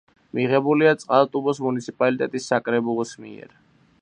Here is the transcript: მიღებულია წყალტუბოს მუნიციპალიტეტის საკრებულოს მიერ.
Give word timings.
მიღებულია 0.37 0.93
წყალტუბოს 1.03 1.61
მუნიციპალიტეტის 1.67 2.51
საკრებულოს 2.53 3.17
მიერ. 3.27 3.59